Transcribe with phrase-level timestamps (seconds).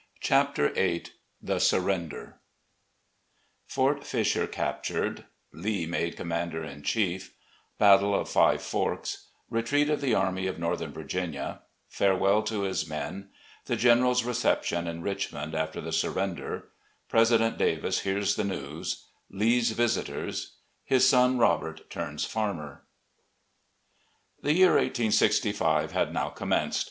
[0.19, 1.03] CHAPTER VIII
[1.45, 2.39] Thb Surrender
[3.67, 7.35] FORT FISHER CAPTURED— ^LEE MADE COMMANDER IN CHIEF—
[7.77, 11.61] BATTLE OF FIVE FORKS— ^RETREAT OF THE ARMY OF NORTHERN VIRGINIA—
[11.95, 13.29] ^FAREWELL TO HIS MEN—
[13.67, 16.69] THE general's reception IN RICHMOND AFTER THE SUR RENDER—
[17.13, 19.05] ^PRESIDENT DAVIS HEARS THE NEWS—
[19.39, 20.53] ^LEE's VISITORS—
[20.91, 22.85] HIS SON ROBERT TURNS FARMER
[24.41, 26.79] The year 1865 had now commenced.